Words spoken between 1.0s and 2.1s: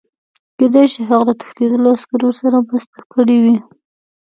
هغه له تښتېدلو